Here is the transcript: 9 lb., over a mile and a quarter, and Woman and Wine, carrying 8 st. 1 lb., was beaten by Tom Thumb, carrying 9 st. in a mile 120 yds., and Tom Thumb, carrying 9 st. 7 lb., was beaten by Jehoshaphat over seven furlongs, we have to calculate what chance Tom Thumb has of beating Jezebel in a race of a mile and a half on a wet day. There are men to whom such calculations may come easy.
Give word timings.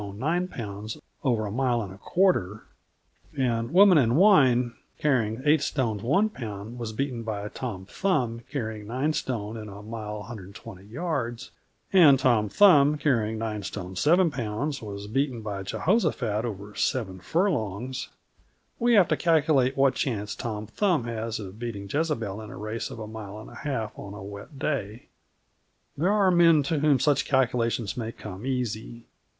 9 0.03 0.47
lb., 0.47 0.99
over 1.23 1.45
a 1.45 1.51
mile 1.51 1.79
and 1.83 1.93
a 1.93 1.97
quarter, 1.99 2.63
and 3.37 3.69
Woman 3.69 3.99
and 3.99 4.17
Wine, 4.17 4.73
carrying 4.97 5.43
8 5.45 5.61
st. 5.61 6.01
1 6.01 6.29
lb., 6.31 6.75
was 6.75 6.91
beaten 6.91 7.21
by 7.21 7.47
Tom 7.49 7.85
Thumb, 7.85 8.41
carrying 8.51 8.87
9 8.87 9.13
st. 9.13 9.57
in 9.59 9.69
a 9.69 9.83
mile 9.83 10.17
120 10.21 10.87
yds., 10.87 11.51
and 11.93 12.17
Tom 12.17 12.49
Thumb, 12.49 12.97
carrying 12.97 13.37
9 13.37 13.61
st. 13.61 13.95
7 13.95 14.31
lb., 14.31 14.81
was 14.81 15.05
beaten 15.05 15.43
by 15.43 15.61
Jehoshaphat 15.61 16.45
over 16.45 16.73
seven 16.73 17.19
furlongs, 17.19 18.09
we 18.79 18.95
have 18.95 19.07
to 19.09 19.15
calculate 19.15 19.77
what 19.77 19.93
chance 19.93 20.33
Tom 20.33 20.65
Thumb 20.65 21.03
has 21.03 21.39
of 21.39 21.59
beating 21.59 21.87
Jezebel 21.87 22.41
in 22.41 22.49
a 22.49 22.57
race 22.57 22.89
of 22.89 22.97
a 22.97 23.05
mile 23.05 23.39
and 23.39 23.51
a 23.51 23.55
half 23.57 23.99
on 23.99 24.15
a 24.15 24.23
wet 24.23 24.57
day. 24.57 25.09
There 25.95 26.11
are 26.11 26.31
men 26.31 26.63
to 26.63 26.79
whom 26.79 26.97
such 26.99 27.25
calculations 27.25 27.95
may 27.95 28.11
come 28.11 28.47
easy. 28.47 29.05